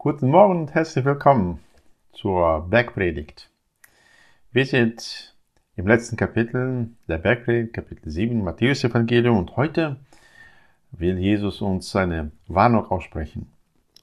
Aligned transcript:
Guten 0.00 0.28
Morgen 0.28 0.60
und 0.60 0.74
herzlich 0.74 1.04
willkommen 1.04 1.58
zur 2.12 2.68
Bergpredigt. 2.70 3.50
Wir 4.52 4.64
sind 4.64 5.34
im 5.74 5.88
letzten 5.88 6.16
Kapitel 6.16 6.90
der 7.08 7.18
Bergpredigt, 7.18 7.72
Kapitel 7.72 8.08
7, 8.08 8.44
Matthäus 8.44 8.84
Evangelium 8.84 9.36
und 9.36 9.56
heute 9.56 9.96
will 10.92 11.18
Jesus 11.18 11.60
uns 11.62 11.90
seine 11.90 12.30
Warnung 12.46 12.86
aussprechen. 12.92 13.50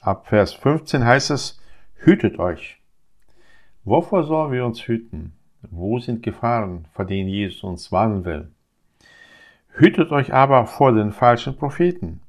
Ab 0.00 0.28
Vers 0.28 0.52
15 0.52 1.04
heißt 1.04 1.32
es, 1.32 1.60
hütet 1.96 2.38
euch. 2.38 2.80
Wovor 3.82 4.22
sollen 4.22 4.52
wir 4.52 4.64
uns 4.64 4.86
hüten? 4.86 5.32
Wo 5.72 5.98
sind 5.98 6.22
Gefahren, 6.22 6.86
vor 6.92 7.04
denen 7.04 7.28
Jesus 7.28 7.64
uns 7.64 7.90
warnen 7.90 8.24
will? 8.24 8.52
Hütet 9.70 10.12
euch 10.12 10.32
aber 10.32 10.66
vor 10.66 10.92
den 10.92 11.10
falschen 11.10 11.56
Propheten 11.56 12.20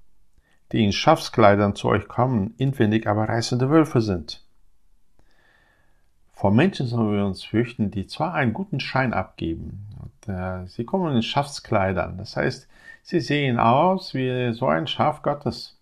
die 0.72 0.84
in 0.84 0.92
Schafskleidern 0.92 1.76
zu 1.76 1.88
euch 1.90 2.08
kommen, 2.08 2.54
inwendig 2.58 3.08
aber 3.08 3.30
reißende 3.30 3.70
Wölfe 3.70 4.02
sind. 4.02 4.44
Vor 6.34 6.52
Menschen 6.52 6.88
sollen 6.88 7.14
wir 7.14 7.26
uns 7.26 7.44
fürchten, 7.44 7.92
die 7.92 8.08
zwar 8.08 8.34
einen 8.34 8.54
guten 8.54 8.80
Schein 8.80 9.14
abgeben, 9.14 9.88
und, 10.02 10.34
äh, 10.34 10.66
sie 10.68 10.86
kommen 10.86 11.16
in 11.16 11.22
Schafskleidern, 11.22 12.18
das 12.18 12.36
heißt, 12.36 12.68
sie 13.04 13.20
sehen 13.20 13.60
aus 13.60 14.14
wie 14.14 14.52
so 14.54 14.68
ein 14.68 14.88
Schaf 14.88 15.22
Gottes, 15.22 15.78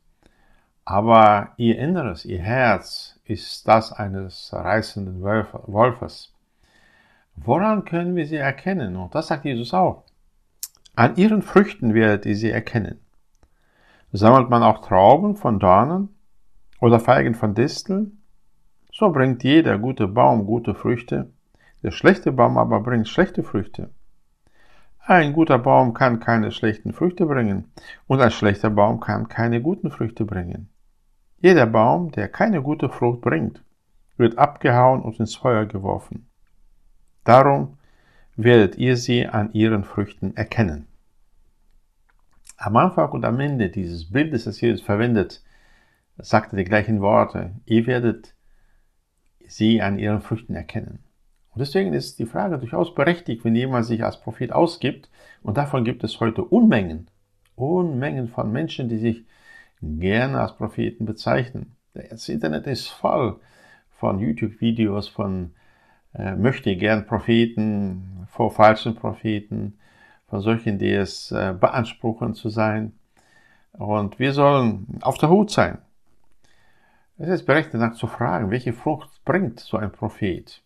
aber 0.83 1.53
ihr 1.57 1.77
Inneres, 1.77 2.25
ihr 2.25 2.39
Herz 2.39 3.19
ist 3.23 3.67
das 3.67 3.93
eines 3.93 4.49
reißenden 4.51 5.21
Wolfes. 5.21 6.33
Woran 7.35 7.85
können 7.85 8.15
wir 8.15 8.25
sie 8.25 8.37
erkennen? 8.37 8.95
Und 8.95 9.13
das 9.15 9.27
sagt 9.27 9.45
Jesus 9.45 9.73
auch. 9.73 10.03
An 10.95 11.15
ihren 11.15 11.41
Früchten 11.41 11.93
werdet 11.93 12.25
ihr 12.25 12.35
sie 12.35 12.49
erkennen. 12.49 12.99
Sammelt 14.11 14.49
man 14.49 14.63
auch 14.63 14.79
Trauben 14.81 15.35
von 15.35 15.59
Dornen 15.59 16.09
oder 16.81 16.99
Feigen 16.99 17.35
von 17.35 17.53
Disteln? 17.53 18.23
So 18.91 19.11
bringt 19.11 19.43
jeder 19.43 19.77
gute 19.77 20.07
Baum 20.07 20.47
gute 20.47 20.73
Früchte, 20.73 21.31
der 21.83 21.91
schlechte 21.91 22.31
Baum 22.31 22.57
aber 22.57 22.79
bringt 22.79 23.07
schlechte 23.07 23.43
Früchte. 23.43 23.91
Ein 24.99 25.33
guter 25.33 25.59
Baum 25.59 25.93
kann 25.93 26.19
keine 26.19 26.51
schlechten 26.51 26.91
Früchte 26.91 27.27
bringen 27.27 27.71
und 28.07 28.19
ein 28.19 28.31
schlechter 28.31 28.71
Baum 28.71 28.99
kann 28.99 29.27
keine 29.27 29.61
guten 29.61 29.91
Früchte 29.91 30.25
bringen. 30.25 30.69
Jeder 31.37 31.67
Baum, 31.67 32.11
der 32.11 32.29
keine 32.29 32.63
gute 32.63 32.89
Frucht 32.89 33.21
bringt, 33.21 33.63
wird 34.17 34.37
abgehauen 34.37 35.01
und 35.01 35.19
ins 35.19 35.35
Feuer 35.35 35.65
geworfen. 35.65 36.27
Darum 37.23 37.77
werdet 38.35 38.75
ihr 38.77 38.97
sie 38.97 39.27
an 39.27 39.53
ihren 39.53 39.83
Früchten 39.83 40.35
erkennen. 40.35 40.88
Am 42.61 42.75
Anfang 42.75 43.09
und 43.11 43.23
am 43.23 43.39
Ende 43.39 43.69
dieses 43.69 44.11
Bildes, 44.11 44.43
das 44.43 44.59
Jesus 44.59 44.81
verwendet, 44.81 45.41
sagt 46.17 46.51
er 46.51 46.57
die 46.57 46.65
gleichen 46.65 46.99
Worte. 46.99 47.51
Ihr 47.65 47.87
werdet 47.87 48.35
sie 49.47 49.81
an 49.81 49.97
ihren 49.97 50.19
Früchten 50.19 50.55
erkennen. 50.55 50.99
Und 51.51 51.59
deswegen 51.61 51.93
ist 51.93 52.19
die 52.19 52.25
Frage 52.25 52.57
durchaus 52.57 52.93
berechtigt, 52.93 53.45
wenn 53.45 53.55
jemand 53.55 53.85
sich 53.85 54.03
als 54.03 54.19
Prophet 54.19 54.51
ausgibt. 54.51 55.09
Und 55.41 55.55
davon 55.55 55.85
gibt 55.85 56.03
es 56.03 56.19
heute 56.19 56.43
Unmengen, 56.43 57.09
Unmengen 57.55 58.27
von 58.27 58.51
Menschen, 58.51 58.89
die 58.89 58.97
sich 58.97 59.25
gerne 59.81 60.41
als 60.41 60.57
Propheten 60.57 61.05
bezeichnen. 61.05 61.77
Das 61.93 62.27
Internet 62.27 62.67
ist 62.67 62.89
voll 62.89 63.39
von 63.89 64.19
YouTube-Videos, 64.19 65.07
von 65.07 65.53
äh, 66.13 66.35
möchte 66.35 66.75
gern 66.75 67.05
Propheten, 67.05 68.27
vor 68.27 68.51
falschen 68.51 68.95
Propheten, 68.95 69.79
von 70.29 70.41
solchen, 70.41 70.77
die 70.77 70.91
es 70.91 71.31
äh, 71.31 71.53
beanspruchen 71.59 72.33
zu 72.35 72.49
sein. 72.49 72.93
Und 73.73 74.19
wir 74.19 74.33
sollen 74.33 74.99
auf 75.01 75.17
der 75.17 75.29
Hut 75.29 75.51
sein. 75.51 75.79
Es 77.17 77.29
ist 77.29 77.45
berechtigt, 77.45 77.75
nach 77.75 77.95
zu 77.95 78.07
fragen, 78.07 78.51
welche 78.51 78.73
Frucht 78.73 79.09
bringt 79.25 79.59
so 79.59 79.77
ein 79.77 79.91
Prophet? 79.91 80.63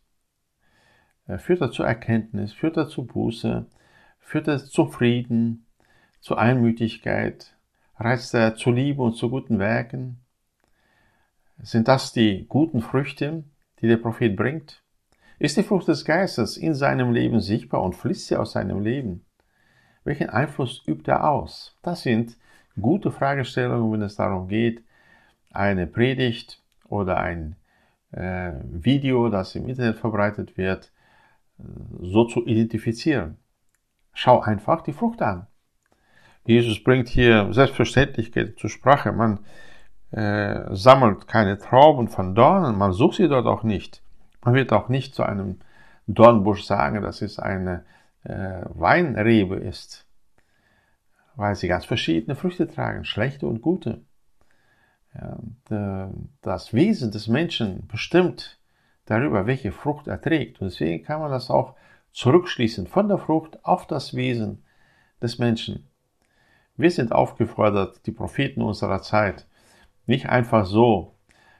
Äh, 1.27 1.37
führt 1.37 1.61
er 1.61 1.71
zur 1.71 1.87
Erkenntnis? 1.87 2.53
Führt 2.53 2.77
er 2.77 2.87
zu 2.87 3.05
Buße? 3.05 3.65
Führt 4.19 4.47
er 4.47 4.59
zu 4.59 4.85
Frieden? 4.85 5.65
Zur 6.19 6.39
Einmütigkeit? 6.39 7.55
Reizt 7.97 8.33
er 8.33 8.55
zu 8.55 8.71
Liebe 8.71 9.01
und 9.01 9.15
zu 9.15 9.29
guten 9.29 9.59
Werken? 9.59 10.19
Sind 11.61 11.87
das 11.87 12.11
die 12.11 12.45
guten 12.49 12.81
Früchte, 12.81 13.43
die 13.79 13.87
der 13.87 13.97
Prophet 13.97 14.35
bringt? 14.35 14.83
Ist 15.39 15.57
die 15.57 15.63
Frucht 15.63 15.87
des 15.87 16.03
Geistes 16.03 16.57
in 16.57 16.73
seinem 16.73 17.11
Leben 17.11 17.39
sichtbar 17.39 17.81
und 17.83 17.95
fließt 17.95 18.27
sie 18.27 18.35
aus 18.35 18.53
seinem 18.53 18.81
Leben? 18.81 19.25
Welchen 20.03 20.29
Einfluss 20.29 20.83
übt 20.87 21.09
er 21.09 21.29
aus? 21.29 21.77
Das 21.81 22.01
sind 22.01 22.37
gute 22.79 23.11
Fragestellungen, 23.11 23.91
wenn 23.91 24.01
es 24.01 24.15
darum 24.15 24.47
geht, 24.47 24.83
eine 25.51 25.87
Predigt 25.87 26.61
oder 26.87 27.17
ein 27.17 27.55
äh, 28.11 28.51
Video, 28.63 29.29
das 29.29 29.55
im 29.55 29.67
Internet 29.69 29.97
verbreitet 29.97 30.57
wird, 30.57 30.91
so 32.01 32.25
zu 32.25 32.45
identifizieren. 32.45 33.37
Schau 34.13 34.41
einfach 34.41 34.81
die 34.81 34.93
Frucht 34.93 35.21
an. 35.21 35.47
Jesus 36.45 36.83
bringt 36.83 37.07
hier 37.07 37.53
Selbstverständlichkeit 37.53 38.59
zur 38.59 38.69
Sprache. 38.69 39.11
Man 39.11 39.39
äh, 40.11 40.75
sammelt 40.75 41.27
keine 41.27 41.57
Trauben 41.57 42.07
von 42.07 42.35
Dornen, 42.35 42.77
man 42.77 42.91
sucht 42.91 43.17
sie 43.17 43.29
dort 43.29 43.47
auch 43.47 43.63
nicht. 43.63 44.01
Man 44.43 44.53
wird 44.53 44.73
auch 44.73 44.89
nicht 44.89 45.15
zu 45.15 45.23
einem 45.23 45.59
Dornbusch 46.07 46.63
sagen, 46.63 47.01
das 47.01 47.21
ist 47.21 47.39
eine 47.39 47.85
äh, 48.23 48.61
Weinrebe 48.69 49.55
ist, 49.55 50.05
weil 51.35 51.55
sie 51.55 51.67
ganz 51.67 51.85
verschiedene 51.85 52.35
Früchte 52.35 52.67
tragen, 52.67 53.05
schlechte 53.05 53.47
und 53.47 53.61
gute. 53.61 54.01
Ja, 55.13 55.37
äh, 55.69 56.09
das 56.41 56.73
Wesen 56.73 57.11
des 57.11 57.27
Menschen 57.27 57.87
bestimmt 57.87 58.59
darüber, 59.05 59.45
welche 59.45 59.71
Frucht 59.71 60.07
er 60.07 60.21
trägt. 60.21 60.61
Und 60.61 60.71
deswegen 60.71 61.03
kann 61.03 61.19
man 61.19 61.31
das 61.31 61.49
auch 61.49 61.75
zurückschließen 62.11 62.87
von 62.87 63.07
der 63.07 63.17
Frucht 63.17 63.63
auf 63.65 63.87
das 63.87 64.13
Wesen 64.15 64.63
des 65.21 65.39
Menschen. 65.39 65.87
Wir 66.75 66.91
sind 66.91 67.11
aufgefordert, 67.11 68.05
die 68.05 68.11
Propheten 68.11 68.61
unserer 68.61 69.01
Zeit 69.01 69.47
nicht 70.05 70.29
einfach 70.29 70.65
so 70.65 71.15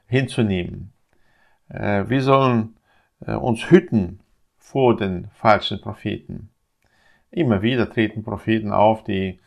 hinzunehmen. 0.06 0.92
Äh, 1.68 2.08
wir 2.08 2.22
sollen 2.22 2.76
äh, 3.20 3.34
uns 3.34 3.70
hüten 3.70 4.20
vor 4.56 4.96
den 4.96 5.28
falschen 5.32 5.80
Propheten. 5.80 6.50
Immer 7.34 7.62
wieder 7.62 7.90
treten 7.90 8.22
Propheten 8.22 8.70
auf, 8.70 9.02
die 9.02 9.40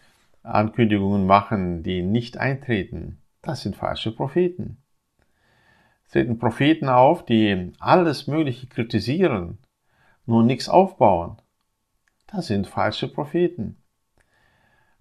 Ankündigungen 0.43 1.25
machen, 1.25 1.83
die 1.83 2.01
nicht 2.01 2.37
eintreten. 2.37 3.21
Das 3.41 3.61
sind 3.61 3.77
falsche 3.77 4.13
Propheten. 4.13 4.83
Es 6.03 6.11
treten 6.11 6.37
Propheten 6.37 6.89
auf, 6.89 7.23
die 7.23 7.71
alles 7.79 8.27
Mögliche 8.27 8.67
kritisieren, 8.67 9.57
nur 10.25 10.43
nichts 10.43 10.67
aufbauen. 10.67 11.37
Das 12.27 12.47
sind 12.47 12.67
falsche 12.67 13.07
Propheten. 13.07 13.81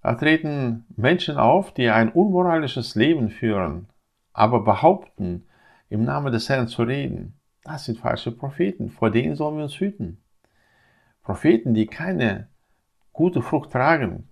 Da 0.00 0.14
treten 0.14 0.86
Menschen 0.94 1.38
auf, 1.38 1.74
die 1.74 1.90
ein 1.90 2.12
unmoralisches 2.12 2.94
Leben 2.94 3.30
führen, 3.30 3.88
aber 4.32 4.62
behaupten, 4.62 5.48
im 5.88 6.04
Namen 6.04 6.32
des 6.32 6.48
Herrn 6.48 6.68
zu 6.68 6.84
reden. 6.84 7.40
Das 7.64 7.86
sind 7.86 7.98
falsche 7.98 8.30
Propheten. 8.30 8.90
Vor 8.90 9.10
denen 9.10 9.34
sollen 9.34 9.56
wir 9.56 9.64
uns 9.64 9.80
hüten. 9.80 10.22
Propheten, 11.24 11.74
die 11.74 11.88
keine 11.88 12.48
gute 13.16 13.40
Frucht 13.40 13.72
tragen, 13.72 14.28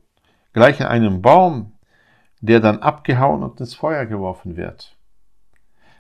gleichen 0.53 0.85
einem 0.85 1.23
Baum, 1.23 1.73
der 2.43 2.61
dann 2.61 2.81
abgehauen 2.81 3.43
und 3.43 3.59
ins 3.59 3.75
Feuer 3.75 4.05
geworfen 4.05 4.57
wird. 4.57 4.95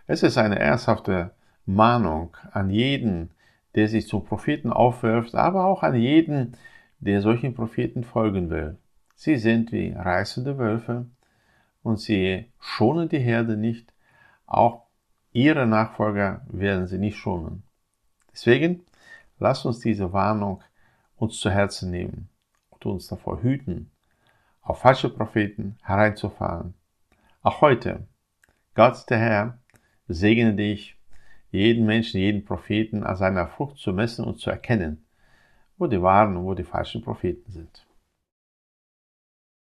Es 0.07 0.23
ist 0.23 0.37
eine 0.37 0.59
ernsthafte 0.59 1.31
Mahnung 1.65 2.37
an 2.53 2.69
jeden, 2.69 3.31
der 3.75 3.89
sich 3.89 4.07
zum 4.07 4.27
Propheten 4.27 4.71
aufwirft, 4.71 5.35
aber 5.35 5.65
auch 5.65 5.83
an 5.83 5.95
jeden, 5.95 6.59
der 6.99 7.23
solchen 7.23 7.55
Propheten 7.55 8.05
folgen 8.05 8.51
will. 8.51 8.77
Sie 9.17 9.37
sind 9.37 9.73
wie 9.73 9.95
reißende 9.97 10.59
Wölfe 10.59 11.07
und 11.83 11.99
sie 11.99 12.53
schonen 12.61 13.09
die 13.09 13.19
Herde 13.19 13.57
nicht, 13.57 13.95
auch 14.47 14.83
ihre 15.33 15.67
Nachfolger 15.67 16.43
werden 16.49 16.87
sie 16.87 16.99
nicht 16.99 17.17
schonen. 17.17 17.63
Deswegen 18.31 18.83
lasst 19.39 19.65
uns 19.65 19.81
diese 19.81 20.13
Warnung 20.13 20.63
uns 21.17 21.41
zu 21.41 21.51
Herzen 21.51 21.91
nehmen 21.91 22.29
und 22.85 22.93
uns 22.93 23.09
davor 23.09 23.43
hüten, 23.43 23.91
auf 24.63 24.79
falsche 24.79 25.11
Propheten 25.11 25.77
hereinzufallen. 25.83 26.75
Auch 27.43 27.61
heute, 27.61 28.07
Gott 28.75 29.09
der 29.11 29.19
Herr, 29.19 29.59
segne 30.09 30.55
dich, 30.55 30.99
jeden 31.51 31.87
Menschen, 31.87 32.21
jeden 32.21 32.45
Propheten 32.45 33.05
an 33.05 33.17
seiner 33.17 33.47
Frucht 33.47 33.79
zu 33.79 33.93
messen 33.93 34.25
und 34.25 34.39
zu 34.39 34.51
erkennen, 34.51 35.05
wo 35.79 35.87
die 35.87 36.03
wahren 36.03 36.37
und 36.37 36.45
wo 36.45 36.55
die 36.55 36.65
falschen 36.65 37.03
Propheten 37.03 37.53
sind. 37.53 37.87